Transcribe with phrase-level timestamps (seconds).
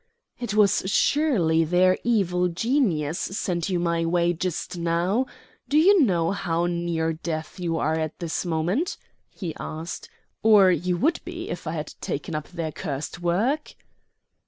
[0.39, 5.27] "It was surely their evil genius sent you my way just now.
[5.69, 8.97] Do you know how near death you are at this moment?"
[9.29, 10.09] he asked;
[10.41, 13.75] "or you would be, if I had taken up their cursed work."